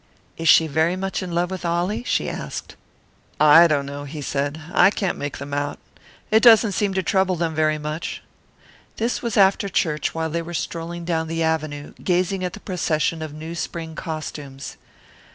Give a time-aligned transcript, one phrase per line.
[0.35, 2.75] "Is she very much in love with Ollie?" she asked.
[3.39, 4.59] "I don't know," he said.
[4.73, 5.77] "I can't make them out.
[6.31, 8.23] It doesn't seem to trouble them very much."
[8.95, 13.21] This was after church while they were strolling down the Avenue, gazing at the procession
[13.21, 14.75] of new spring costumes.